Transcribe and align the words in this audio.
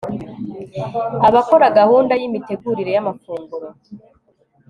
Abakora 1.27 1.67
gahunda 1.79 2.13
yimitegurire 2.19 2.91
yamafunguro 2.93 3.67